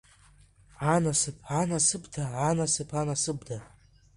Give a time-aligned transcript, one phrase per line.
[0.93, 3.57] Анасыԥ, анасыԥда, анасыԥ, анасыԥда…